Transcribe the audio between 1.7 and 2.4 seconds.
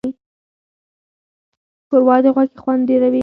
ښوروا د